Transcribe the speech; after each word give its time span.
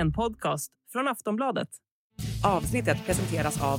en 0.00 0.12
podcast 0.12 0.72
från 0.92 1.08
Aftonbladet. 1.08 1.68
Avsnittet 2.44 3.06
presenteras 3.06 3.62
av 3.62 3.78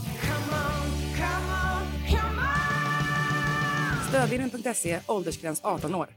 Stödvinnen.se, 4.10 5.00
åldersgräns 5.08 5.62
18 5.64 5.96
år. 5.96 6.08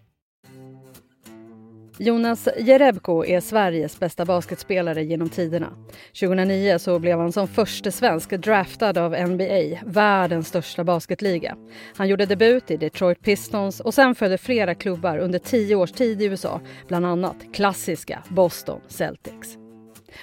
Jonas 1.99 2.49
Jerebko 2.59 3.25
är 3.25 3.41
Sveriges 3.41 4.01
bästa 4.01 4.25
basketspelare 4.25 5.05
genom 5.05 5.29
tiderna. 5.29 5.73
2009 6.21 6.79
så 6.79 6.99
blev 6.99 7.19
han 7.19 7.33
som 7.33 7.49
första 7.49 7.91
svensk 7.91 8.31
draftad 8.31 8.99
av 8.99 9.13
NBA, 9.13 9.79
världens 9.87 10.49
största 10.49 10.85
basketliga. 10.85 11.57
Han 11.97 12.09
gjorde 12.09 12.27
debut 12.27 12.71
i 12.71 12.77
Detroit 12.77 13.23
Pistons 13.23 13.81
och 13.81 13.95
sen 13.95 14.15
följde 14.15 14.39
flera 14.39 14.75
klubbar 14.75 15.19
under 15.19 15.39
tio 15.39 15.77
års 15.77 15.93
tid 15.93 16.23
i 16.23 16.25
USA, 16.25 16.61
bland 16.89 17.07
annat 17.07 17.37
klassiska 17.53 18.23
Boston 18.29 18.81
Celtics. 18.89 19.64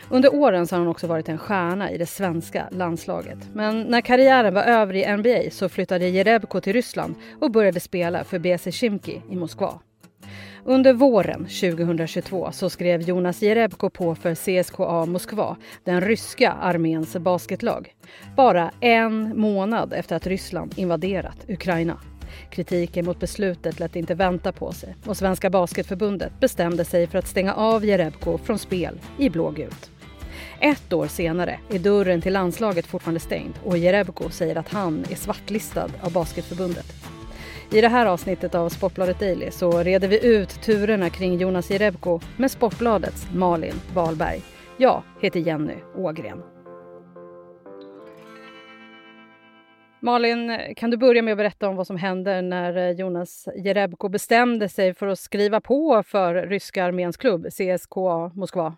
Under 0.09 0.36
åren 0.36 0.68
så 0.68 0.76
har 0.76 0.80
han 0.80 0.88
också 0.88 1.08
varit 1.08 1.30
en 1.30 1.38
stjärna 1.38 1.91
i 1.91 1.98
det 1.98 2.05
svenska 2.05 2.68
landslaget. 2.72 3.38
Men 3.54 3.81
när 3.81 4.02
karriären 4.02 4.54
var 4.54 4.64
över 4.64 4.94
i 4.94 5.17
NBA 5.17 5.52
så 5.52 5.70
flyttade 5.70 6.08
Jerebko 6.08 6.62
till 6.62 6.73
Ryssland 6.73 7.16
och 7.40 7.52
började 7.52 7.80
spela 7.80 8.23
för 8.23 8.40
BC 8.40 8.72
Chimki 8.72 9.22
i 9.30 9.36
Moskva. 9.36 9.80
Under 10.66 10.94
våren 10.94 11.40
2022 11.45 12.52
så 12.52 12.70
skrev 12.70 13.02
Jonas 13.02 13.41
Jerebko 13.41 13.90
på 13.90 14.16
för 14.16 14.36
CSKA 14.36 15.05
Moskva, 15.05 15.58
den 15.84 16.02
ryska 16.02 16.52
arméns 16.52 17.17
basketlag. 17.17 17.95
Bara 18.36 18.72
en 18.80 19.39
månad 19.39 19.94
efter 19.94 20.16
att 20.16 20.28
Ryssland 20.28 20.73
invaderat 20.78 21.45
Ukraina. 21.48 21.98
Kritiken 22.49 23.05
mot 23.05 23.20
beslutet 23.20 23.80
lät 23.80 23.95
inte 23.95 24.16
vänta 24.16 24.52
på 24.52 24.72
sig 24.72 24.95
och 25.05 25.17
Svenska 25.17 25.49
Basketförbundet 25.49 26.39
bestämde 26.39 26.85
sig 26.85 27.08
för 27.08 27.20
att 27.20 27.27
stänga 27.27 27.53
av 27.53 27.85
Jerebko 27.85 28.38
från 28.38 28.59
spel 28.59 29.00
i 29.17 29.30
blågult. 29.30 29.92
Ett 30.59 30.94
år 30.94 31.08
senare 31.08 31.59
är 31.69 31.80
dörren 31.80 32.22
till 32.22 32.33
landslaget 32.33 32.86
fortfarande 32.86 33.19
stängd 33.19 33.53
och 33.64 33.78
Jerebko 33.78 34.30
säger 34.30 34.56
att 34.56 34.69
han 34.69 35.06
är 35.09 35.16
svartlistad 35.16 35.89
av 36.02 36.11
Basketförbundet. 36.11 36.86
I 37.72 37.81
det 37.81 37.88
här 37.88 38.06
avsnittet 38.06 38.56
av 38.56 38.69
Sportbladet 38.69 39.19
Daily 39.19 39.52
så 39.52 39.84
reder 39.84 40.08
vi 40.08 40.25
ut 40.25 40.61
turerna 40.61 41.09
kring 41.09 41.38
Jonas 41.38 41.72
Jerebko 41.72 42.19
med 42.38 42.52
Sportbladets 42.52 43.28
Malin 43.34 43.81
Wahlberg. 43.94 44.41
Jag 44.78 45.03
heter 45.22 45.39
Jenny 45.39 45.75
Ågren. 45.95 46.50
Malin, 50.03 50.57
kan 50.75 50.91
du 50.91 50.97
börja 50.97 51.21
med 51.21 51.31
att 51.31 51.38
berätta 51.38 51.69
om 51.69 51.75
vad 51.75 51.88
som 51.88 51.97
händer 51.97 52.41
när 52.41 52.77
eh, 52.77 52.91
Jonas 52.91 53.47
Jerebko 53.55 54.09
bestämde 54.09 54.69
sig 54.69 54.94
för 54.94 55.07
att 55.07 55.19
skriva 55.19 55.61
på 55.61 56.03
för 56.03 56.33
ryska 56.35 56.85
arméns 56.85 57.17
klubb 57.17 57.45
CSKA 57.45 58.31
Moskva? 58.35 58.75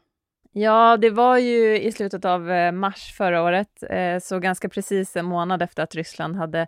Ja, 0.52 0.98
det 0.98 1.10
var 1.10 1.38
ju 1.38 1.80
i 1.80 1.92
slutet 1.92 2.26
av 2.26 2.52
eh, 2.52 2.72
mars 2.72 3.14
förra 3.18 3.44
året, 3.44 3.84
eh, 3.90 4.20
så 4.20 4.40
ganska 4.40 4.70
precis 4.70 5.16
en 5.16 5.26
månad 5.26 5.62
efter 5.62 5.84
att 5.84 5.96
Ryssland 5.96 6.36
hade 6.36 6.68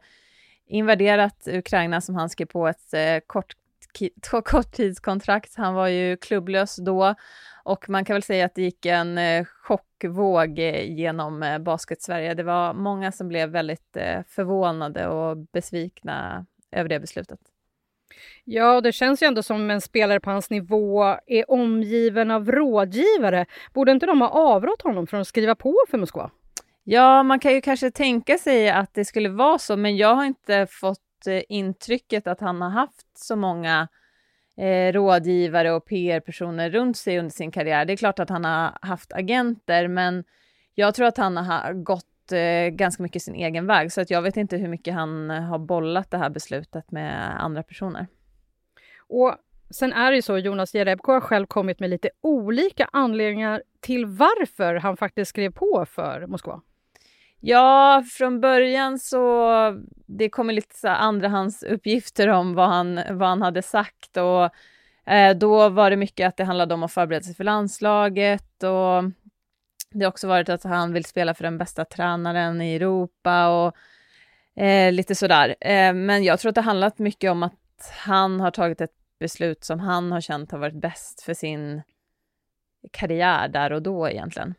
invaderat 0.68 1.48
Ukraina 1.48 2.02
som 2.02 2.16
han 2.16 2.30
skrev 2.30 2.46
på 2.46 2.68
ett 2.68 2.94
kort, 3.28 3.54
korttidskontrakt. 4.46 5.56
Han 5.56 5.74
var 5.74 5.88
ju 5.88 6.18
klubblös 6.18 6.76
då 6.76 7.16
och 7.64 7.90
man 7.90 8.06
kan 8.06 8.14
väl 8.14 8.24
säga 8.24 8.46
att 8.46 8.56
det 8.56 8.62
gick 8.62 8.86
en 8.86 9.20
chockvåg 9.46 10.60
genom 10.60 11.58
basket-Sverige. 11.66 12.34
Det 12.34 12.44
var 12.44 12.74
många 12.74 13.12
som 13.12 13.28
blev 13.28 13.50
väldigt 13.50 13.98
förvånade 14.28 15.08
och 15.08 15.38
besvikna 15.38 16.46
över 16.72 16.90
det 16.90 17.00
beslutet. 17.00 17.40
Ja, 18.44 18.82
det 18.82 18.92
känns 18.92 19.24
ju 19.24 19.28
ändå 19.28 19.44
som 19.44 19.72
en 19.72 19.82
spelare 19.82 20.20
på 20.20 20.30
hans 20.32 20.50
nivå 20.50 21.04
är 21.28 21.52
omgiven 21.52 22.32
av 22.32 22.52
rådgivare. 22.52 23.46
Borde 23.74 23.92
inte 23.92 24.06
de 24.06 24.22
ha 24.22 24.30
avrått 24.30 24.82
honom 24.82 25.08
från 25.08 25.22
att 25.22 25.28
skriva 25.28 25.56
på 25.56 25.76
för 25.90 25.98
Moskva? 25.98 26.32
Ja, 26.84 27.24
man 27.24 27.40
kan 27.40 27.54
ju 27.54 27.62
kanske 27.62 27.92
tänka 27.92 28.38
sig 28.38 28.70
att 28.70 28.94
det 28.94 29.06
skulle 29.06 29.30
vara 29.30 29.60
så, 29.60 29.78
men 29.78 29.98
jag 29.98 30.16
har 30.16 30.26
inte 30.26 30.68
fått 30.70 31.00
fått 31.16 31.28
eh, 31.28 31.42
intrycket 31.50 32.28
att 32.28 32.42
han 32.42 32.62
har 32.62 32.70
haft 32.70 33.18
så 33.18 33.36
många 33.36 33.88
eh, 34.58 34.94
rådgivare 34.94 35.72
och 35.72 35.86
PR-personer 35.86 36.70
runt 36.70 36.98
sig 36.98 37.20
under 37.20 37.32
sin 37.32 37.52
karriär. 37.52 37.86
Det 37.86 37.94
är 37.94 37.98
klart 37.98 38.20
att 38.20 38.30
han 38.30 38.46
har 38.46 38.78
haft 38.82 39.14
agenter, 39.14 39.88
men 39.88 40.24
jag 40.76 40.96
tror 40.96 41.08
att 41.08 41.18
han 41.18 41.38
har 41.38 41.74
gått 41.74 42.32
eh, 42.32 42.70
ganska 42.70 43.04
mycket 43.04 43.22
sin 43.22 43.36
egen 43.36 43.68
väg, 43.68 43.92
så 43.92 44.02
att 44.02 44.10
jag 44.10 44.22
vet 44.22 44.38
inte 44.38 44.58
hur 44.58 44.68
mycket 44.68 44.94
han 44.94 45.30
har 45.30 45.60
bollat 45.60 46.12
det 46.12 46.18
här 46.18 46.30
beslutet 46.30 46.92
med 46.92 47.44
andra 47.44 47.64
personer. 47.64 48.08
Och 49.08 49.36
sen 49.70 49.94
är 49.94 50.12
det 50.12 50.16
ju 50.16 50.22
så, 50.22 50.38
Jonas 50.38 50.76
Jerebko 50.76 51.12
har 51.12 51.22
själv 51.22 51.46
kommit 51.46 51.80
med 51.80 51.90
lite 51.90 52.10
olika 52.22 52.90
anledningar 52.92 53.64
till 53.80 54.06
varför 54.06 54.76
han 54.76 54.98
faktiskt 54.98 55.30
skrev 55.30 55.52
på 55.52 55.86
för 55.86 56.28
Moskva. 56.28 56.62
Ja, 57.48 58.04
från 58.12 58.42
början 58.42 59.00
så 59.00 59.50
det 60.06 60.30
kom 60.30 60.50
lite 60.50 60.76
så 60.76 60.88
andrahandsuppgifter 60.88 62.28
om 62.28 62.54
vad 62.54 62.70
han, 62.70 62.96
vad 63.10 63.30
han 63.30 63.42
hade 63.42 63.62
sagt 63.62 64.18
och 64.18 64.50
eh, 65.14 65.38
då 65.38 65.70
var 65.70 65.90
det 65.90 65.96
mycket 65.96 66.28
att 66.28 66.38
det 66.38 66.44
handlade 66.44 66.74
om 66.74 66.84
att 66.84 66.92
förbereda 66.92 67.24
sig 67.24 67.36
för 67.36 67.44
landslaget 67.44 68.64
och 68.64 69.04
det 69.92 70.06
har 70.06 70.08
också 70.08 70.28
varit 70.28 70.50
att 70.50 70.64
han 70.64 70.94
vill 70.94 71.06
spela 71.06 71.34
för 71.34 71.44
den 71.44 71.58
bästa 71.58 71.86
tränaren 71.86 72.62
i 72.62 72.76
Europa 72.76 73.48
och 73.48 73.76
eh, 74.64 74.92
lite 74.92 75.16
sådär. 75.16 75.56
Eh, 75.62 75.94
men 75.94 76.24
jag 76.24 76.40
tror 76.40 76.50
att 76.50 76.56
det 76.56 76.62
handlat 76.62 77.00
mycket 77.00 77.32
om 77.32 77.44
att 77.44 77.94
han 78.06 78.40
har 78.40 78.52
tagit 78.52 78.82
ett 78.82 78.96
beslut 79.20 79.64
som 79.64 79.80
han 79.80 80.12
har 80.12 80.22
känt 80.22 80.52
har 80.52 80.60
varit 80.60 80.82
bäst 80.82 81.22
för 81.22 81.34
sin 81.34 81.82
karriär 82.92 83.48
där 83.48 83.72
och 83.72 83.82
då 83.82 84.10
egentligen. 84.10 84.56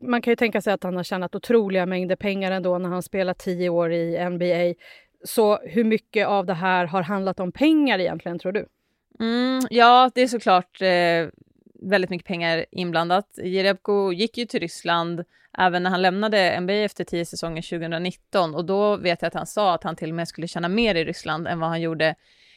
Man 0.00 0.22
kan 0.22 0.32
ju 0.32 0.36
tänka 0.36 0.60
sig 0.60 0.72
att 0.72 0.82
han 0.82 0.96
har 0.96 1.02
tjänat 1.02 1.34
otroliga 1.34 1.86
mängder 1.86 2.16
pengar 2.16 2.52
ändå 2.52 2.78
när 2.78 2.88
han 2.88 3.02
spelat 3.02 3.38
tio 3.38 3.68
år 3.68 3.92
i 3.92 4.28
NBA. 4.30 4.84
Så 5.24 5.56
hur 5.56 5.84
mycket 5.84 6.26
av 6.26 6.46
det 6.46 6.54
här 6.54 6.84
har 6.84 7.02
handlat 7.02 7.40
om 7.40 7.52
pengar 7.52 7.98
egentligen, 7.98 8.38
tror 8.38 8.52
du? 8.52 8.66
Mm, 9.20 9.60
ja, 9.70 10.10
det 10.14 10.20
är 10.20 10.26
såklart 10.26 10.82
eh, 10.82 11.28
väldigt 11.90 12.10
mycket 12.10 12.26
pengar 12.26 12.66
inblandat. 12.70 13.38
Jerebko 13.44 14.12
gick 14.12 14.38
ju 14.38 14.44
till 14.44 14.60
Ryssland 14.60 15.24
även 15.58 15.82
när 15.82 15.90
han 15.90 16.02
lämnade 16.02 16.60
NBA 16.60 16.72
efter 16.72 17.04
tio 17.04 17.26
säsonger 17.26 17.62
2019 17.62 18.54
och 18.54 18.64
då 18.64 18.96
vet 18.96 19.22
jag 19.22 19.26
att 19.28 19.34
han 19.34 19.46
sa 19.46 19.74
att 19.74 19.84
han 19.84 19.96
till 19.96 20.10
och 20.10 20.16
med 20.16 20.28
skulle 20.28 20.48
tjäna 20.48 20.68
mer 20.68 20.94
i 20.94 21.04
Ryssland 21.04 21.48
än 21.48 21.60
vad 21.60 21.68
han 21.68 21.80
gjorde 21.80 22.14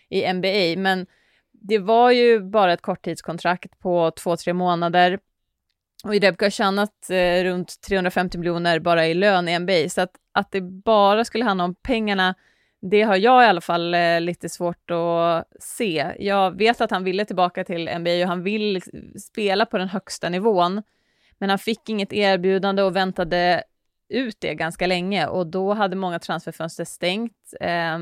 i 0.09 0.33
NBA. 0.33 0.81
Men 0.81 1.05
det 1.51 1.79
var 1.79 2.11
ju 2.11 2.39
bara 2.39 2.73
ett 2.73 2.81
korttidskontrakt 2.81 3.79
på 3.79 4.11
två, 4.11 4.37
tre 4.37 4.53
månader 4.53 5.19
och 6.07 6.15
Jerebko 6.15 6.45
har 6.45 6.49
tjänat 6.49 7.09
eh, 7.09 7.43
runt 7.43 7.81
350 7.81 8.37
miljoner 8.37 8.79
bara 8.79 9.07
i 9.07 9.13
lön 9.13 9.49
i 9.49 9.59
NBA, 9.59 9.89
så 9.89 10.01
att, 10.01 10.11
att 10.31 10.51
det 10.51 10.61
bara 10.61 11.25
skulle 11.25 11.43
handla 11.43 11.63
om 11.63 11.75
pengarna 11.75 12.35
det 12.81 13.01
har 13.01 13.15
jag 13.15 13.43
i 13.43 13.47
alla 13.47 13.61
fall 13.61 13.93
eh, 13.93 14.21
lite 14.21 14.49
svårt 14.49 14.91
att 14.91 15.47
se. 15.59 16.15
Jag 16.19 16.57
vet 16.57 16.81
att 16.81 16.91
han 16.91 17.03
ville 17.03 17.25
tillbaka 17.25 17.63
till 17.63 17.89
NBA 17.99 18.21
och 18.21 18.27
han 18.27 18.43
vill 18.43 18.81
spela 19.21 19.65
på 19.65 19.77
den 19.77 19.89
högsta 19.89 20.29
nivån. 20.29 20.83
Men 21.37 21.49
han 21.49 21.59
fick 21.59 21.89
inget 21.89 22.13
erbjudande 22.13 22.83
och 22.83 22.95
väntade 22.95 23.63
ut 24.09 24.37
det 24.39 24.55
ganska 24.55 24.87
länge 24.87 25.27
och 25.27 25.47
då 25.47 25.73
hade 25.73 25.95
många 25.95 26.19
transferfönster 26.19 26.85
stängt. 26.85 27.53
Eh, 27.61 27.97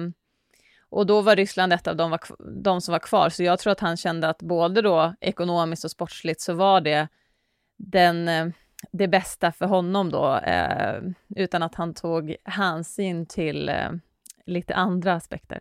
och 0.89 1.05
då 1.05 1.21
var 1.21 1.35
Ryssland 1.35 1.73
ett 1.73 1.87
av 1.87 1.95
de, 1.95 2.11
var, 2.11 2.19
de 2.61 2.81
som 2.81 2.91
var 2.91 2.99
kvar, 2.99 3.29
så 3.29 3.43
jag 3.43 3.59
tror 3.59 3.71
att 3.71 3.79
han 3.79 3.97
kände 3.97 4.29
att 4.29 4.41
både 4.41 4.81
då 4.81 5.15
ekonomiskt 5.21 5.85
och 5.85 5.91
sportsligt 5.91 6.41
så 6.41 6.53
var 6.53 6.81
det 6.81 7.07
den, 7.77 8.27
eh, 8.27 8.47
det 8.91 9.07
bästa 9.07 9.51
för 9.51 9.65
honom 9.65 10.09
då, 10.09 10.35
eh, 10.35 11.01
utan 11.35 11.63
att 11.63 11.75
han 11.75 11.93
tog 11.93 12.35
hänsyn 12.43 13.25
till 13.25 13.69
eh, 13.69 13.91
lite 14.45 14.75
andra 14.75 15.13
aspekter. 15.13 15.59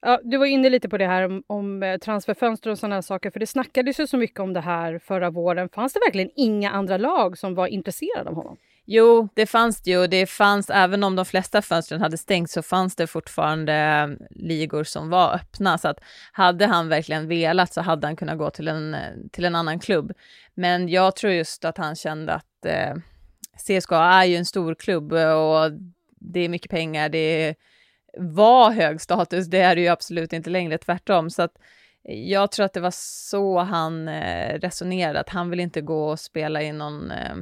Ja, 0.00 0.20
du 0.22 0.38
var 0.38 0.46
inne 0.46 0.70
lite 0.70 0.88
på 0.88 0.98
det 0.98 1.06
här 1.06 1.24
om, 1.24 1.42
om 1.46 1.82
eh, 1.82 1.98
transferfönster 1.98 2.70
och 2.70 2.78
sådana 2.78 3.02
saker, 3.02 3.30
för 3.30 3.40
det 3.40 3.46
snackades 3.46 4.00
ju 4.00 4.06
så 4.06 4.16
mycket 4.16 4.40
om 4.40 4.52
det 4.52 4.60
här 4.60 4.98
förra 4.98 5.30
våren. 5.30 5.68
Fanns 5.68 5.92
det 5.92 6.00
verkligen 6.06 6.30
inga 6.36 6.70
andra 6.70 6.96
lag 6.96 7.38
som 7.38 7.54
var 7.54 7.66
intresserade 7.66 8.30
av 8.30 8.36
honom? 8.36 8.56
Jo, 8.90 9.28
det 9.34 9.46
fanns 9.46 9.82
det 9.82 9.90
ju. 9.90 10.06
Det 10.06 10.26
fanns, 10.26 10.70
även 10.70 11.04
om 11.04 11.16
de 11.16 11.24
flesta 11.24 11.62
fönstren 11.62 12.00
hade 12.00 12.18
stängt, 12.18 12.50
så 12.50 12.62
fanns 12.62 12.96
det 12.96 13.06
fortfarande 13.06 13.72
ehm, 13.72 14.18
ligor 14.30 14.84
som 14.84 15.10
var 15.10 15.34
öppna. 15.34 15.78
Så 15.78 15.88
att 15.88 16.00
hade 16.32 16.66
han 16.66 16.88
verkligen 16.88 17.28
velat 17.28 17.72
så 17.72 17.80
hade 17.80 18.06
han 18.06 18.16
kunnat 18.16 18.38
gå 18.38 18.50
till 18.50 18.68
en, 18.68 18.96
till 19.32 19.44
en 19.44 19.54
annan 19.54 19.78
klubb. 19.78 20.12
Men 20.54 20.88
jag 20.88 21.16
tror 21.16 21.32
just 21.32 21.64
att 21.64 21.78
han 21.78 21.94
kände 21.96 22.34
att 22.34 22.64
eh, 22.64 22.94
CSKA 23.56 24.04
är 24.04 24.24
ju 24.24 24.36
en 24.36 24.44
stor 24.44 24.74
klubb 24.74 25.12
eh, 25.12 25.32
och 25.32 25.72
det 26.20 26.40
är 26.40 26.48
mycket 26.48 26.70
pengar. 26.70 27.08
Det 27.08 27.54
var 28.18 28.70
hög 28.70 29.00
status, 29.00 29.46
det 29.46 29.60
är 29.60 29.74
det 29.74 29.80
ju 29.80 29.88
absolut 29.88 30.32
inte 30.32 30.50
längre, 30.50 30.78
tvärtom. 30.78 31.30
Så 31.30 31.42
att 31.42 31.52
jag 32.02 32.52
tror 32.52 32.66
att 32.66 32.74
det 32.74 32.80
var 32.80 32.94
så 32.94 33.58
han 33.58 34.08
eh, 34.08 34.58
resonerade, 34.58 35.20
att 35.20 35.28
han 35.28 35.50
vill 35.50 35.60
inte 35.60 35.80
gå 35.80 36.10
och 36.10 36.20
spela 36.20 36.62
i 36.62 36.72
någon 36.72 37.10
eh, 37.10 37.36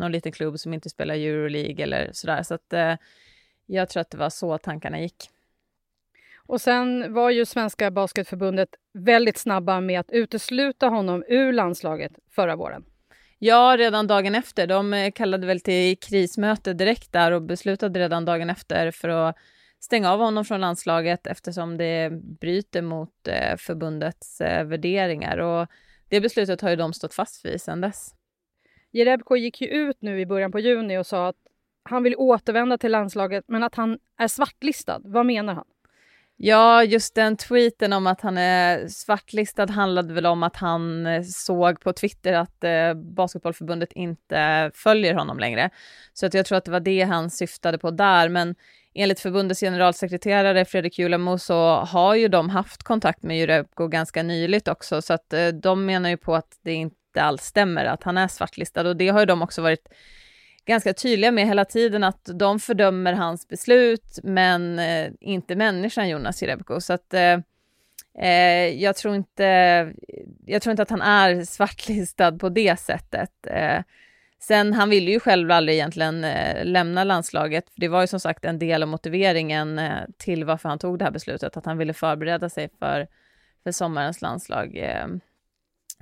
någon 0.00 0.12
liten 0.12 0.32
klubb 0.32 0.58
som 0.58 0.74
inte 0.74 0.90
spelar 0.90 1.14
Euroleague 1.14 1.82
eller 1.82 2.10
sådär. 2.12 2.42
Så 2.42 2.54
att, 2.54 2.72
eh, 2.72 2.94
jag 3.66 3.88
tror 3.88 4.00
att 4.00 4.10
det 4.10 4.18
var 4.18 4.30
så 4.30 4.58
tankarna 4.58 5.00
gick. 5.00 5.30
Och 6.36 6.60
sen 6.60 7.14
var 7.14 7.30
ju 7.30 7.46
Svenska 7.46 7.90
Basketförbundet 7.90 8.68
väldigt 8.92 9.38
snabba 9.38 9.80
med 9.80 10.00
att 10.00 10.10
utesluta 10.10 10.88
honom 10.88 11.24
ur 11.28 11.52
landslaget 11.52 12.12
förra 12.30 12.56
våren. 12.56 12.84
Ja, 13.38 13.76
redan 13.78 14.06
dagen 14.06 14.34
efter. 14.34 14.66
De 14.66 14.94
eh, 14.94 15.12
kallade 15.12 15.46
väl 15.46 15.60
till 15.60 15.98
krismöte 15.98 16.72
direkt 16.72 17.12
där 17.12 17.32
och 17.32 17.42
beslutade 17.42 18.00
redan 18.00 18.24
dagen 18.24 18.50
efter 18.50 18.90
för 18.90 19.08
att 19.08 19.36
stänga 19.80 20.12
av 20.12 20.20
honom 20.20 20.44
från 20.44 20.60
landslaget 20.60 21.26
eftersom 21.26 21.76
det 21.76 22.10
bryter 22.40 22.82
mot 22.82 23.28
eh, 23.28 23.56
förbundets 23.56 24.40
eh, 24.40 24.64
värderingar. 24.64 25.38
Och 25.38 25.68
det 26.08 26.20
beslutet 26.20 26.60
har 26.60 26.70
ju 26.70 26.76
de 26.76 26.92
stått 26.92 27.14
fast 27.14 27.44
vid 27.44 27.60
sedan 27.60 27.80
dess. 27.80 28.14
Jerebko 28.92 29.36
gick 29.36 29.60
ju 29.60 29.68
ut 29.68 29.96
nu 30.00 30.20
i 30.20 30.26
början 30.26 30.52
på 30.52 30.58
juni 30.58 30.98
och 30.98 31.06
sa 31.06 31.28
att 31.28 31.36
han 31.82 32.02
vill 32.02 32.14
återvända 32.16 32.78
till 32.78 32.92
landslaget 32.92 33.44
men 33.48 33.62
att 33.62 33.74
han 33.74 33.98
är 34.18 34.28
svartlistad. 34.28 35.00
Vad 35.04 35.26
menar 35.26 35.54
han? 35.54 35.64
Ja, 36.42 36.84
just 36.84 37.14
den 37.14 37.36
tweeten 37.36 37.92
om 37.92 38.06
att 38.06 38.20
han 38.20 38.38
är 38.38 38.88
svartlistad 38.88 39.66
handlade 39.70 40.14
väl 40.14 40.26
om 40.26 40.42
att 40.42 40.56
han 40.56 41.06
eh, 41.06 41.22
såg 41.22 41.80
på 41.80 41.92
Twitter 41.92 42.32
att 42.32 42.64
eh, 42.64 42.94
Basketbollförbundet 42.94 43.92
inte 43.92 44.70
följer 44.74 45.14
honom 45.14 45.38
längre. 45.38 45.70
Så 46.12 46.26
att 46.26 46.34
jag 46.34 46.46
tror 46.46 46.58
att 46.58 46.64
det 46.64 46.70
var 46.70 46.80
det 46.80 47.02
han 47.02 47.30
syftade 47.30 47.78
på 47.78 47.90
där, 47.90 48.28
men 48.28 48.54
enligt 48.94 49.20
förbundets 49.20 49.60
generalsekreterare 49.60 50.64
Fredrik 50.64 50.98
Julamo 50.98 51.38
så 51.38 51.70
har 51.70 52.14
ju 52.14 52.28
de 52.28 52.50
haft 52.50 52.82
kontakt 52.82 53.22
med 53.22 53.38
Jurebko 53.38 53.88
ganska 53.88 54.22
nyligt 54.22 54.68
också, 54.68 55.02
så 55.02 55.12
att 55.12 55.32
eh, 55.32 55.48
de 55.48 55.86
menar 55.86 56.10
ju 56.10 56.16
på 56.16 56.34
att 56.34 56.58
det 56.62 56.72
inte 56.72 56.99
alls 57.16 57.42
stämmer 57.42 57.84
att 57.84 58.02
han 58.02 58.16
är 58.16 58.28
svartlistad 58.28 58.88
och 58.88 58.96
det 58.96 59.08
har 59.08 59.20
ju 59.20 59.26
de 59.26 59.42
också 59.42 59.62
varit 59.62 59.88
ganska 60.70 60.94
tydliga 60.94 61.30
med 61.30 61.46
hela 61.46 61.64
tiden 61.64 62.04
att 62.04 62.30
de 62.34 62.60
fördömer 62.60 63.12
hans 63.12 63.48
beslut, 63.48 64.18
men 64.22 64.78
eh, 64.78 65.10
inte 65.20 65.56
människan 65.56 66.08
Jonas 66.08 66.42
Jerebko. 66.42 66.80
Så 66.80 66.92
att 66.92 67.14
eh, 67.14 67.38
eh, 68.18 68.82
jag, 68.82 68.96
tror 68.96 69.14
inte, 69.14 69.44
jag 70.46 70.62
tror 70.62 70.70
inte 70.70 70.82
att 70.82 70.90
han 70.90 71.02
är 71.02 71.44
svartlistad 71.44 72.32
på 72.32 72.48
det 72.48 72.80
sättet. 72.80 73.46
Eh, 73.46 73.82
sen, 74.40 74.72
han 74.72 74.90
ville 74.90 75.10
ju 75.10 75.20
själv 75.20 75.50
aldrig 75.50 75.76
egentligen 75.76 76.24
eh, 76.24 76.64
lämna 76.64 77.04
landslaget. 77.04 77.70
För 77.70 77.80
det 77.80 77.88
var 77.88 78.00
ju 78.00 78.06
som 78.06 78.20
sagt 78.20 78.44
en 78.44 78.58
del 78.58 78.82
av 78.82 78.88
motiveringen 78.88 79.78
eh, 79.78 79.98
till 80.18 80.44
varför 80.44 80.68
han 80.68 80.78
tog 80.78 80.98
det 80.98 81.04
här 81.04 81.12
beslutet, 81.12 81.56
att 81.56 81.66
han 81.66 81.78
ville 81.78 81.92
förbereda 81.92 82.48
sig 82.48 82.68
för, 82.78 83.06
för 83.62 83.72
sommarens 83.72 84.22
landslag. 84.22 84.76
Eh, 84.76 85.06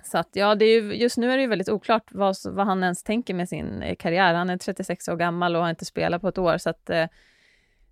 så 0.02 0.18
att 0.18 0.28
ja, 0.32 0.54
det 0.54 0.64
är 0.64 0.82
ju, 0.82 0.94
just 0.94 1.16
nu 1.16 1.32
är 1.32 1.36
det 1.36 1.42
ju 1.42 1.48
väldigt 1.48 1.68
oklart 1.68 2.04
vad, 2.10 2.36
vad 2.44 2.66
han 2.66 2.82
ens 2.82 3.02
tänker 3.02 3.34
med 3.34 3.48
sin 3.48 3.82
eh, 3.82 3.96
karriär. 3.96 4.34
Han 4.34 4.50
är 4.50 4.56
36 4.56 5.08
år 5.08 5.16
gammal 5.16 5.56
och 5.56 5.62
har 5.62 5.70
inte 5.70 5.84
spelat 5.84 6.22
på 6.22 6.28
ett 6.28 6.38
år, 6.38 6.58
så 6.58 6.70
att 6.70 6.90
eh, 6.90 7.06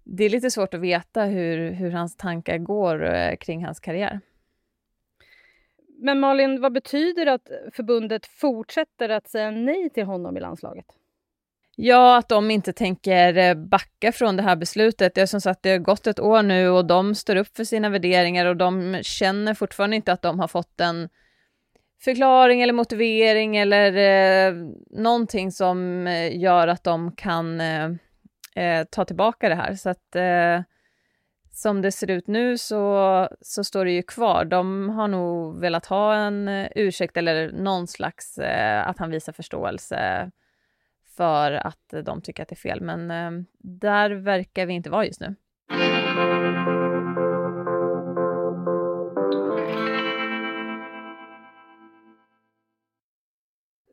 det 0.04 0.24
är 0.24 0.30
lite 0.30 0.50
svårt 0.50 0.74
att 0.74 0.80
veta 0.80 1.24
hur, 1.24 1.70
hur 1.70 1.90
hans 1.90 2.16
tankar 2.16 2.58
går 2.58 3.14
eh, 3.14 3.36
kring 3.36 3.64
hans 3.64 3.80
karriär. 3.80 4.20
Men 5.98 6.20
Malin, 6.20 6.60
vad 6.60 6.72
betyder 6.72 7.24
det 7.24 7.32
att 7.32 7.48
förbundet 7.72 8.26
fortsätter 8.26 9.08
att 9.08 9.28
säga 9.28 9.50
nej 9.50 9.90
till 9.90 10.04
honom 10.04 10.36
i 10.36 10.40
landslaget? 10.40 10.86
Ja, 11.76 12.16
att 12.16 12.28
de 12.28 12.50
inte 12.50 12.72
tänker 12.72 13.36
eh, 13.36 13.54
backa 13.54 14.12
från 14.12 14.36
det 14.36 14.42
här 14.42 14.56
beslutet. 14.56 15.14
Det 15.14 15.20
är 15.20 15.26
som 15.26 15.40
sagt, 15.40 15.62
det 15.62 15.70
har 15.70 15.78
gått 15.78 16.06
ett 16.06 16.20
år 16.20 16.42
nu 16.42 16.68
och 16.68 16.86
de 16.86 17.14
står 17.14 17.36
upp 17.36 17.56
för 17.56 17.64
sina 17.64 17.88
värderingar 17.88 18.46
och 18.46 18.56
de 18.56 18.98
känner 19.02 19.54
fortfarande 19.54 19.96
inte 19.96 20.12
att 20.12 20.22
de 20.22 20.40
har 20.40 20.48
fått 20.48 20.80
en 20.80 21.08
förklaring 22.00 22.62
eller 22.62 22.72
motivering 22.72 23.56
eller 23.56 23.92
eh, 23.96 24.54
någonting 24.90 25.52
som 25.52 26.06
eh, 26.06 26.38
gör 26.38 26.68
att 26.68 26.84
de 26.84 27.12
kan 27.12 27.60
eh, 27.60 27.90
eh, 28.56 28.84
ta 28.90 29.04
tillbaka 29.04 29.48
det 29.48 29.54
här. 29.54 29.74
Så 29.74 29.90
att 29.90 30.16
eh, 30.16 30.60
som 31.52 31.82
det 31.82 31.92
ser 31.92 32.10
ut 32.10 32.26
nu 32.26 32.58
så, 32.58 33.28
så 33.40 33.64
står 33.64 33.84
det 33.84 33.90
ju 33.90 34.02
kvar. 34.02 34.44
De 34.44 34.88
har 34.88 35.08
nog 35.08 35.60
velat 35.60 35.86
ha 35.86 36.14
en 36.14 36.48
eh, 36.48 36.68
ursäkt 36.74 37.16
eller 37.16 37.52
någon 37.52 37.86
slags 37.86 38.38
eh, 38.38 38.88
att 38.88 38.98
han 38.98 39.10
visar 39.10 39.32
förståelse 39.32 40.30
för 41.16 41.52
att 41.52 41.94
de 42.04 42.22
tycker 42.22 42.42
att 42.42 42.48
det 42.48 42.54
är 42.54 42.56
fel. 42.56 42.80
Men 42.80 43.08
där 43.58 44.10
verkar 44.10 44.66
vi 44.66 44.74
inte 44.74 44.90
vara 44.90 45.06
just 45.06 45.20
nu. 45.20 45.34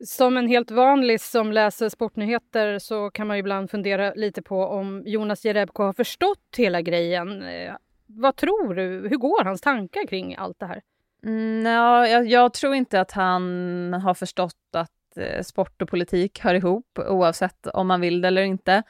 Som 0.06 0.36
en 0.36 0.48
helt 0.48 0.70
vanlig 0.70 1.20
som 1.20 1.52
läser 1.52 1.88
sportnyheter 1.88 2.78
så 2.78 3.10
kan 3.10 3.26
man 3.26 3.36
ju 3.36 3.38
ibland 3.38 3.70
fundera 3.70 4.12
lite 4.14 4.42
på 4.42 4.64
om 4.64 5.02
Jonas 5.06 5.44
Jerebko 5.44 5.82
har 5.82 5.92
förstått 5.92 6.54
hela 6.56 6.82
grejen. 6.82 7.42
Eh, 7.42 7.74
vad 8.06 8.36
tror 8.36 8.74
du? 8.74 9.08
Hur 9.08 9.16
går 9.16 9.44
hans 9.44 9.60
tankar 9.60 10.06
kring 10.06 10.36
allt 10.36 10.60
det 10.60 10.66
här? 10.66 10.82
Mm, 11.24 11.66
ja, 11.72 12.08
jag, 12.08 12.26
jag, 12.26 12.54
tror 12.54 12.74
inte 12.74 13.00
att 13.00 13.12
han 13.12 13.92
har 13.92 14.14
förstått 14.14 14.54
att 14.72 15.16
eh, 15.16 15.42
sport 15.42 15.82
och 15.82 15.88
politik 15.88 16.40
hör 16.40 16.54
ihop 16.54 16.98
oavsett 16.98 17.66
om 17.66 17.86
man 17.86 18.00
vill 18.00 18.20
det 18.20 18.28
eller 18.28 18.42
inte. 18.42 18.82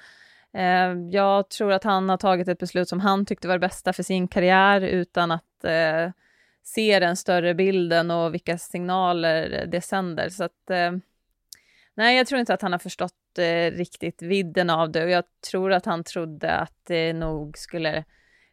Eh, 0.52 0.92
jag 1.10 1.48
tror 1.50 1.72
att 1.72 1.84
han 1.84 2.08
har 2.08 2.16
tagit 2.16 2.48
ett 2.48 2.58
beslut 2.58 2.88
som 2.88 3.00
han 3.00 3.26
tyckte 3.26 3.48
var 3.48 3.54
det 3.54 3.66
bästa 3.66 3.92
för 3.92 4.02
sin 4.02 4.28
karriär 4.28 4.80
utan 4.80 5.30
att 5.30 5.64
eh, 5.64 6.10
eh, 6.64 6.68
se 6.74 6.98
den 6.98 7.16
större 7.16 7.54
bilden 7.54 8.10
och 8.10 8.34
vilka 8.34 8.58
signaler 8.58 9.66
det 9.66 9.80
sänder. 9.80 10.28
Så 10.28 10.44
att, 10.44 10.70
eh, 10.70 10.92
nej, 11.94 12.16
jag 12.16 12.26
tror 12.26 12.40
inte 12.40 12.54
att 12.54 12.62
han 12.62 12.72
har 12.72 12.78
förstått 12.78 13.38
eh, 13.38 13.70
riktigt 13.70 14.22
vidden 14.22 14.70
av 14.70 14.92
det 14.92 15.04
och 15.04 15.10
jag 15.10 15.24
tror 15.50 15.72
att 15.72 15.86
han 15.86 16.04
trodde 16.04 16.50
att 16.50 16.78
det 16.86 17.12
nog 17.12 17.58
skulle 17.58 18.04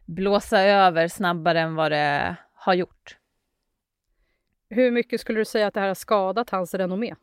blåsa 0.06 0.62
över 0.62 1.08
snabbare 1.08 1.60
än 1.60 1.74
vad 1.74 1.92
det 1.92 2.36
har 2.54 2.74
gjort. 2.74 3.16
Hur 4.70 4.90
mycket 4.90 5.20
skulle 5.20 5.38
du 5.38 5.44
säga 5.44 5.66
att 5.66 5.74
det 5.74 5.80
här 5.80 5.88
har 5.88 5.94
skadat 5.94 6.50
hans 6.50 6.74
renommé? 6.74 7.14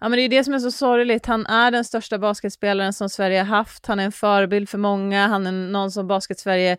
Ja, 0.00 0.08
men 0.08 0.16
det 0.16 0.22
är 0.22 0.28
det 0.28 0.44
som 0.44 0.54
är 0.54 0.58
så 0.58 0.70
sorgligt. 0.70 1.26
Han 1.26 1.46
är 1.46 1.70
den 1.70 1.84
största 1.84 2.18
basketspelaren 2.18 2.92
som 2.92 3.08
Sverige 3.08 3.38
har 3.38 3.46
haft. 3.46 3.86
Han 3.86 4.00
är 4.00 4.04
en 4.04 4.12
förebild 4.12 4.68
för 4.68 4.78
många. 4.78 5.26
Han 5.26 5.46
är 5.46 5.52
någon 5.52 5.90
som 5.90 6.06
Basketsverige 6.06 6.76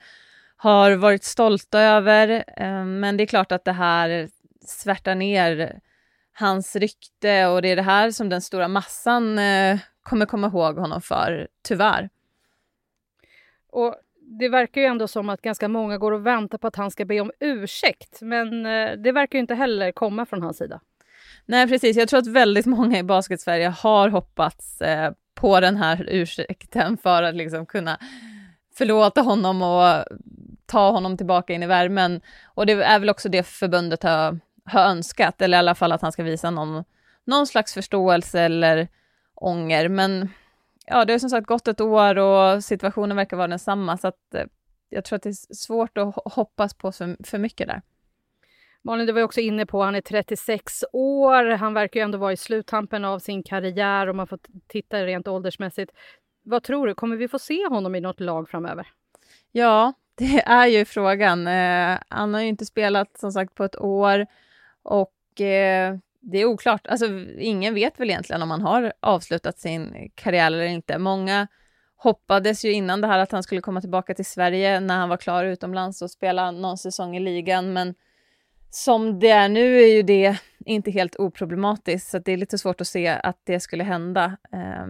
har 0.62 0.92
varit 0.92 1.24
stolta 1.24 1.80
över. 1.82 2.44
Eh, 2.58 2.86
men 2.86 3.18
det 3.18 3.24
är 3.24 3.26
klart 3.26 3.52
att 3.52 3.66
det 3.66 3.72
här 3.72 4.30
svärtar 4.66 5.16
ner 5.16 5.80
hans 6.34 6.76
rykte 6.76 7.48
och 7.48 7.62
det 7.62 7.68
är 7.68 7.76
det 7.76 7.82
här 7.82 8.12
som 8.12 8.30
den 8.30 8.42
stora 8.42 8.68
massan 8.68 9.40
eh, 9.40 9.80
kommer 10.02 10.26
komma 10.26 10.48
ihåg 10.48 10.78
honom 10.78 11.02
för, 11.02 11.48
tyvärr. 11.64 12.10
Och 13.72 13.96
det 14.22 14.50
verkar 14.50 14.82
ju 14.82 14.88
ändå 14.88 15.08
som 15.08 15.30
att 15.30 15.42
ganska 15.42 15.68
många 15.68 15.98
går 15.98 16.12
och 16.12 16.26
väntar 16.26 16.58
på 16.58 16.68
att 16.68 16.76
han 16.76 16.92
ska 16.92 17.06
be 17.06 17.22
om 17.22 17.32
ursäkt, 17.40 18.22
men 18.22 18.66
eh, 18.66 18.92
det 18.92 19.12
verkar 19.12 19.38
ju 19.38 19.42
inte 19.42 19.56
heller 19.56 19.92
komma 19.92 20.26
från 20.26 20.42
hans 20.42 20.58
sida. 20.58 20.82
Nej, 21.46 21.68
precis. 21.68 21.98
Jag 21.98 22.10
tror 22.10 22.20
att 22.20 22.28
väldigt 22.28 22.66
många 22.66 23.00
i 23.00 23.04
Basket-Sverige 23.04 23.68
har 23.68 24.10
hoppats 24.10 24.82
eh, 24.82 25.14
på 25.34 25.60
den 25.60 25.78
här 25.78 26.06
ursäkten 26.10 26.98
för 26.98 27.24
att 27.24 27.36
liksom 27.36 27.66
kunna 27.66 27.98
förlåta 28.80 29.22
honom 29.22 29.62
och 29.62 30.06
ta 30.70 30.92
honom 30.92 31.18
tillbaka 31.18 31.54
in 31.54 31.64
i 31.64 31.68
värmen. 31.68 32.22
Och 32.46 32.66
det 32.66 32.72
är 32.74 33.00
väl 33.00 33.10
också 33.10 33.30
det 33.30 33.44
förbundet 33.44 34.04
har, 34.04 34.40
har 34.66 34.82
önskat, 34.82 35.42
eller 35.42 35.58
i 35.58 35.60
alla 35.60 35.76
fall 35.76 35.92
att 35.92 36.02
han 36.02 36.12
ska 36.12 36.24
visa 36.24 36.52
någon, 36.52 36.84
någon 37.26 37.48
slags 37.48 37.74
förståelse 37.74 38.42
eller 38.42 38.88
ånger. 39.36 39.90
Men 39.90 40.30
ja, 40.86 41.06
det 41.06 41.14
har 41.14 41.20
som 41.20 41.30
sagt 41.30 41.48
gått 41.48 41.68
ett 41.68 41.82
år 41.82 42.18
och 42.18 42.64
situationen 42.64 43.18
verkar 43.18 43.38
vara 43.38 43.48
densamma, 43.48 43.98
så 43.98 44.08
att 44.08 44.34
eh, 44.34 44.46
jag 44.90 45.06
tror 45.06 45.16
att 45.16 45.24
det 45.24 45.30
är 45.30 45.56
svårt 45.56 45.98
att 45.98 46.16
hoppas 46.16 46.74
på 46.74 46.92
för, 46.92 47.18
för 47.24 47.38
mycket 47.38 47.68
där. 47.68 47.82
Malin, 48.82 49.08
du 49.08 49.14
var 49.14 49.22
också 49.22 49.40
inne 49.40 49.66
på, 49.66 49.84
han 49.84 49.96
är 49.96 50.02
36 50.02 50.84
år, 50.94 51.44
han 51.44 51.74
verkar 51.74 52.00
ju 52.00 52.04
ändå 52.04 52.18
vara 52.18 52.34
i 52.34 52.38
sluttampen 52.38 53.06
av 53.06 53.20
sin 53.20 53.44
karriär 53.44 54.08
om 54.08 54.18
man 54.18 54.28
får 54.28 54.40
titta 54.68 55.06
rent 55.06 55.28
åldersmässigt. 55.28 55.92
Vad 56.44 56.64
tror 56.64 56.88
du, 56.88 56.94
kommer 56.94 57.16
vi 57.16 57.28
få 57.28 57.40
se 57.40 57.68
honom 57.68 57.96
i 57.96 58.02
något 58.02 58.20
lag 58.20 58.50
framöver? 58.50 58.88
Ja, 59.52 59.94
det 60.20 60.42
är 60.46 60.68
ju 60.68 60.86
frågan. 60.86 61.48
Eh, 61.48 61.98
han 62.08 62.34
har 62.34 62.42
ju 62.42 62.48
inte 62.48 62.66
spelat 62.66 63.18
som 63.18 63.32
sagt 63.32 63.56
på 63.56 63.64
ett 63.64 63.82
år 63.82 64.26
och 64.84 65.42
eh, 65.42 65.98
det 66.20 66.38
är 66.38 66.46
oklart. 66.46 66.88
Alltså, 66.88 67.06
ingen 67.38 67.74
vet 67.74 68.00
väl 68.00 68.10
egentligen 68.10 68.42
om 68.42 68.52
han 68.52 68.62
har 68.62 68.94
avslutat 69.00 69.60
sin 69.60 70.12
karriär 70.16 70.48
eller 70.48 70.64
inte. 70.64 70.98
Många 70.98 71.48
hoppades 71.96 72.66
ju 72.66 72.72
innan 72.72 73.02
det 73.02 73.08
här 73.08 73.20
att 73.20 73.32
han 73.32 73.44
skulle 73.44 73.62
komma 73.62 73.82
tillbaka 73.82 74.14
till 74.14 74.26
Sverige 74.26 74.80
när 74.80 74.98
han 74.98 75.10
var 75.10 75.18
klar 75.18 75.46
utomlands 75.46 76.02
och 76.02 76.12
spela 76.12 76.52
någon 76.52 76.78
säsong 76.78 77.16
i 77.16 77.20
ligan, 77.20 77.74
men 77.74 77.96
som 78.70 79.20
det 79.20 79.30
är 79.30 79.50
nu 79.50 79.82
är 79.82 79.88
ju 79.88 80.04
det 80.04 80.40
inte 80.66 80.92
helt 80.92 81.16
oproblematiskt, 81.16 82.10
så 82.10 82.20
det 82.20 82.32
är 82.32 82.38
lite 82.38 82.58
svårt 82.58 82.82
att 82.82 82.88
se 82.88 83.08
att 83.08 83.42
det 83.44 83.60
skulle 83.60 83.84
hända. 83.84 84.38
Eh, 84.52 84.88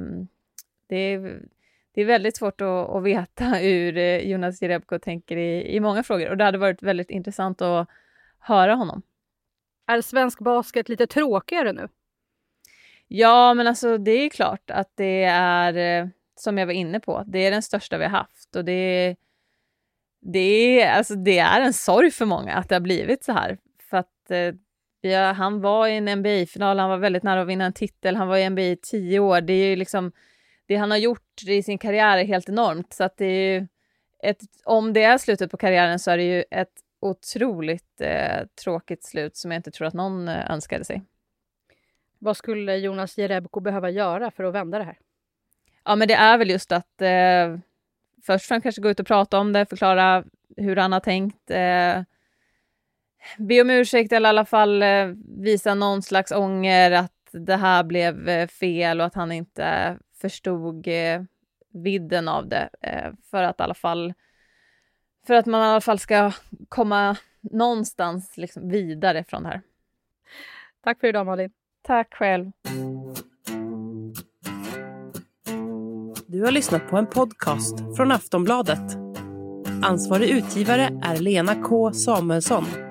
det 0.88 0.96
är 0.96 1.42
det 2.00 2.04
är 2.04 2.08
väldigt 2.08 2.38
svårt 2.38 2.62
att, 2.62 2.90
att 2.90 3.04
veta 3.04 3.46
hur 3.62 3.98
eh, 3.98 4.18
Jonas 4.18 4.62
Jerebko 4.62 5.00
tänker 5.00 5.38
i, 5.38 5.76
i 5.76 5.80
många 5.80 6.04
frågor 6.04 6.30
och 6.30 6.38
det 6.38 6.44
hade 6.44 6.58
varit 6.58 6.84
väldigt 6.84 7.10
intressant 7.10 7.62
att 7.62 7.88
höra 8.40 8.76
honom. 8.76 9.02
Är 9.88 10.02
svensk 10.02 10.40
basket 10.40 10.90
lite 10.90 11.08
tråkigare 11.08 11.74
nu? 11.74 11.88
Ja, 13.08 13.54
men 13.54 13.68
alltså 13.68 13.98
det 13.98 14.12
är 14.12 14.30
klart 14.30 14.70
att 14.72 14.92
det 14.96 15.24
är 15.24 16.02
eh, 16.02 16.08
som 16.36 16.58
jag 16.58 16.66
var 16.66 16.74
inne 16.74 17.00
på, 17.00 17.24
det 17.28 17.40
är 17.40 17.52
den 17.52 17.64
största 17.64 17.98
vi 17.98 18.04
har 18.04 18.12
haft 18.12 18.56
och 18.56 18.66
det, 18.66 19.16
det, 20.22 20.82
är, 20.82 20.98
alltså, 20.98 21.16
det 21.16 21.40
är 21.40 21.62
en 21.62 21.74
sorg 21.74 22.12
för 22.12 22.26
många 22.26 22.56
att 22.56 22.70
det 22.70 22.76
har 22.76 22.80
blivit 22.80 23.24
så 23.24 23.32
här. 23.32 23.58
För 23.90 23.98
att 23.98 24.32
eh, 24.32 24.54
Ja, 25.02 25.32
han 25.32 25.62
var 25.62 25.88
i 25.88 25.98
en 25.98 26.20
NBA-final, 26.20 26.80
han 26.80 26.90
var 26.90 26.98
väldigt 26.98 27.24
nära 27.24 27.42
att 27.42 27.48
vinna 27.48 27.66
en 27.66 27.74
titel, 27.74 28.16
han 28.16 28.28
var 28.28 28.38
i 28.38 28.50
NBA 28.50 28.62
i 28.62 28.76
tio 28.82 29.20
år. 29.20 29.42
Det 29.42 29.54
är 29.54 29.70
ju 29.70 29.76
liksom, 29.76 30.12
det 30.70 30.76
han 30.76 30.92
har 30.92 30.98
gjort 30.98 31.44
i 31.48 31.64
sin 31.64 31.78
karriär 31.78 32.18
är 32.18 32.24
helt 32.24 32.50
enormt. 32.50 32.94
Så 32.94 33.04
att 33.04 33.18
det 33.18 33.26
är 33.26 33.68
ett, 34.24 34.42
om 34.64 34.94
det 34.94 35.04
är 35.04 35.18
slutet 35.18 35.52
på 35.52 35.58
karriären 35.58 36.00
så 36.00 36.12
är 36.12 36.18
det 36.18 36.24
ju 36.24 36.44
ett 36.52 36.74
otroligt 37.00 38.02
eh, 38.02 38.46
tråkigt 38.64 39.04
slut 39.04 39.38
som 39.38 39.52
jag 39.52 39.60
inte 39.60 39.72
tror 39.72 39.88
att 39.88 39.94
någon 39.94 40.28
eh, 40.28 40.52
önskade 40.52 40.86
sig. 40.86 41.04
Vad 42.20 42.38
skulle 42.38 42.76
Jonas 42.76 43.18
Jerebko 43.18 43.60
behöva 43.60 43.90
göra 43.90 44.32
för 44.32 44.44
att 44.44 44.54
vända 44.54 44.78
det 44.78 44.84
här? 44.84 44.98
Ja, 45.86 45.96
men 45.96 46.08
det 46.08 46.14
är 46.14 46.38
väl 46.38 46.50
just 46.50 46.72
att 46.72 47.02
eh, 47.02 47.58
först 48.26 48.44
och 48.44 48.48
främst 48.48 48.64
kanske 48.64 48.82
gå 48.82 48.90
ut 48.90 49.00
och 49.00 49.08
prata 49.08 49.40
om 49.40 49.54
det, 49.54 49.66
förklara 49.66 50.24
hur 50.58 50.76
han 50.76 50.92
har 50.92 51.00
tänkt. 51.00 51.52
Eh, 51.52 52.02
be 53.38 53.62
om 53.62 53.70
ursäkt 53.70 54.12
eller 54.12 54.30
i 54.30 54.30
alla 54.30 54.46
fall 54.46 54.84
eh, 54.84 55.08
visa 55.38 55.74
någon 55.74 56.02
slags 56.02 56.32
ånger 56.32 56.92
att 56.92 57.14
det 57.32 57.56
här 57.56 57.84
blev 57.84 58.30
eh, 58.30 58.48
fel 58.48 59.00
och 59.00 59.06
att 59.06 59.16
han 59.16 59.32
inte 59.32 59.98
förstod 60.22 60.88
eh, 60.88 61.22
vidden 61.74 62.28
av 62.28 62.48
det. 62.48 62.70
Eh, 62.82 63.12
för 63.32 63.44
att 63.44 63.60
i 63.60 63.64
alla 63.64 63.74
fall 63.74 64.14
för 65.28 65.34
att 65.34 65.46
man 65.46 65.62
i 65.62 65.66
alla 65.66 65.82
fall 65.82 66.00
ska 66.00 66.32
komma 66.70 67.18
någonstans 67.42 68.38
liksom 68.38 68.70
vidare 68.70 69.24
från 69.24 69.44
det 69.44 69.50
här. 69.50 69.62
Tack 70.84 71.00
för 71.00 71.08
idag 71.08 71.26
Malin. 71.26 71.52
Tack 71.82 72.14
själv. 72.14 72.52
Du 76.28 76.44
har 76.44 76.52
lyssnat 76.52 76.90
på 76.90 76.98
en 76.98 77.08
podcast 77.08 77.80
från 77.98 78.12
Aftonbladet. 78.12 78.98
Ansvarig 79.84 80.30
utgivare 80.30 81.02
är 81.04 81.18
Lena 81.18 81.56
K 81.56 81.94
Samuelsson. 81.94 82.89